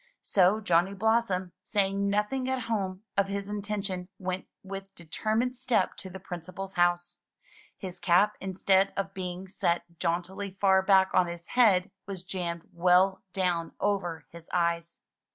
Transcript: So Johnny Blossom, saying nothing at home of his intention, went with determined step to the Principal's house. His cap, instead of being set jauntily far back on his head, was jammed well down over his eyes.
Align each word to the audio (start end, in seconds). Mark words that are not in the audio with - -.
So 0.23 0.59
Johnny 0.61 0.95
Blossom, 0.95 1.51
saying 1.61 2.09
nothing 2.09 2.49
at 2.49 2.61
home 2.63 3.03
of 3.15 3.27
his 3.27 3.47
intention, 3.47 4.09
went 4.17 4.47
with 4.63 4.85
determined 4.95 5.55
step 5.55 5.95
to 5.97 6.09
the 6.09 6.19
Principal's 6.19 6.73
house. 6.73 7.19
His 7.77 7.99
cap, 7.99 8.35
instead 8.39 8.93
of 8.97 9.13
being 9.13 9.47
set 9.47 9.83
jauntily 9.99 10.57
far 10.59 10.81
back 10.81 11.11
on 11.13 11.27
his 11.27 11.49
head, 11.49 11.91
was 12.07 12.23
jammed 12.23 12.63
well 12.73 13.21
down 13.31 13.73
over 13.79 14.25
his 14.31 14.47
eyes. 14.51 15.01